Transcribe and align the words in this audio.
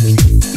muito. 0.00 0.47